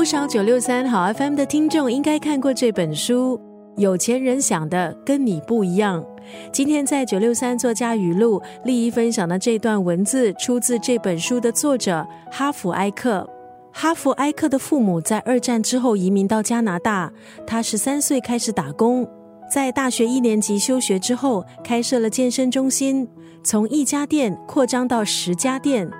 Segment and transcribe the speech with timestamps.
[0.00, 3.38] 不少九六三好 FM 的听众应该看过这本书。
[3.76, 6.02] 有钱人想的跟你不一样。
[6.50, 13.28] 今天在九六三作家语录，丽一分享的这段文字出自这本书的作者哈弗埃克。
[13.74, 17.12] 哈弗埃克的父母在二战之后移民到加拿大，
[17.46, 19.06] 他十三岁开始打工，
[19.52, 23.06] 在大学一年级休学之后，开设了健身中心，
[23.44, 25.90] 从一家店扩张到十家店。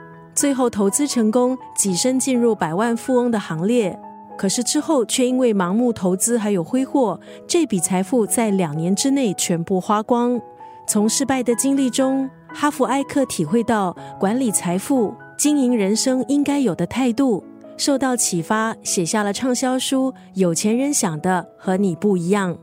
[0.40, 4.00] 最后投资成功，跻身进入百万富翁的行列。
[4.38, 10.40] 可是之后却因为盲目投资还有挥霍，这笔财富在两年之内全部花光。
[10.86, 17.44] 从失败的经历中，哈弗埃克体会到管理财富、经营人生应该有的态度，
[17.76, 22.54] 受到启发，写下了畅销书《有钱人想的和你不一样》。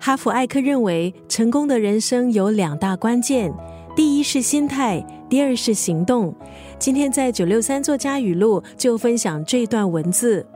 [0.00, 3.52] 哈弗埃克认为，成功的人生有两大关键：
[3.94, 6.34] 第一是心态，第二是行动。
[6.78, 10.46] 今天在九六三作家语录就分享这段文字：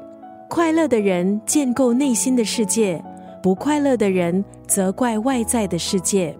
[0.48, 3.02] 快乐的人建构内心的世界，
[3.42, 6.36] 不快乐的人责怪外在的世界。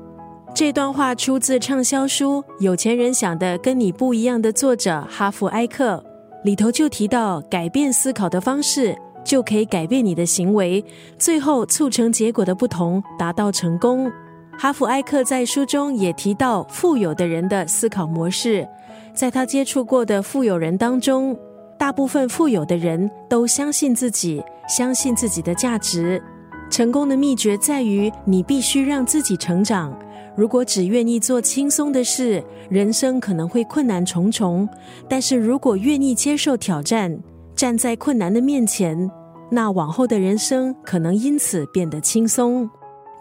[0.54, 6.02] 这段话出自畅销书《有钱人想的跟你不一样》的作者哈弗埃克，
[6.44, 10.84] 里头就提到，改变思考的方式就可以改变你的行为，
[11.18, 14.08] 最后促成结果的不同，达到成功。
[14.58, 18.66] 哈弗埃克在书中也提到，富有的人的思考模式。
[19.12, 21.36] 在他接触过的富有人当中，
[21.78, 26.22] 大部分富有的人都相信自己，相信自己的价值。
[26.70, 29.94] 成功的秘诀在于，你必须让自己成长。
[30.34, 34.66] 如果只愿意做轻松的事，人生可能会困难重重；
[35.08, 37.18] 但是如果愿意接受挑战，
[37.54, 39.10] 站在困难的面前，
[39.50, 42.70] 那往后的人生可能因此变得轻松。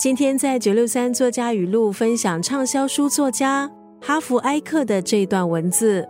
[0.02, 3.70] 今天在九六三作家语录分享畅销书作家。
[4.02, 6.10] 哈弗埃克的这段文字：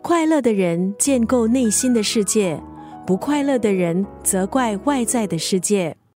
[0.00, 2.62] 快乐的人建构内心的世界，
[3.04, 5.96] 不快乐的人责怪外在的世界。